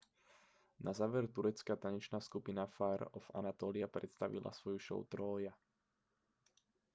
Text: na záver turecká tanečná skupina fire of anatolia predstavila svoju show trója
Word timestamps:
na 0.85 0.91
záver 0.99 1.25
turecká 1.35 1.73
tanečná 1.85 2.17
skupina 2.27 2.63
fire 2.75 3.05
of 3.17 3.25
anatolia 3.39 3.85
predstavila 3.95 4.49
svoju 4.59 4.79
show 4.87 5.01
trója 5.13 5.53